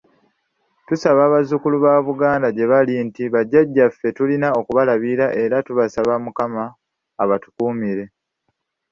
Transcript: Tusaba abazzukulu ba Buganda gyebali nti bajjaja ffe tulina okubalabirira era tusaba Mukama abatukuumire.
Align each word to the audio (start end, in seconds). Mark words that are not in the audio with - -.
Tusaba 0.87 1.19
abazzukulu 1.27 1.77
ba 1.85 1.93
Buganda 2.07 2.47
gyebali 2.55 2.93
nti 3.07 3.23
bajjaja 3.33 3.85
ffe 3.91 4.07
tulina 4.17 4.47
okubalabirira 4.59 5.25
era 5.43 5.57
tusaba 5.67 6.13
Mukama 6.23 6.63
abatukuumire. 7.23 8.05